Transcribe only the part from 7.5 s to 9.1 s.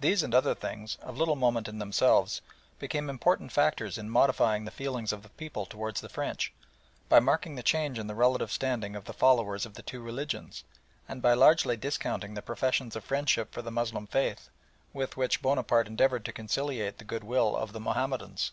the change in the relative standing of